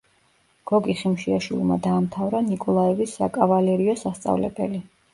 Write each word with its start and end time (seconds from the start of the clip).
გოგი 0.71 0.95
ხიმშიაშვილმა 1.01 1.77
დაამთავრა 1.85 2.43
ნიკოლაევის 2.49 3.17
საკავალერიო 3.23 3.99
სასწავლებელი. 4.05 4.87